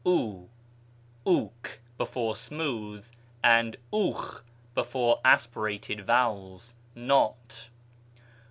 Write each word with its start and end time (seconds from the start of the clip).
οὐ 0.03 0.47
(οὐκ 1.27 1.77
before 1.99 2.35
smooth 2.35 3.05
and 3.43 3.77
οὐχ 3.93 4.41
before 4.73 5.21
aspirated 5.23 6.07
vowels), 6.07 6.73
not. 6.95 7.69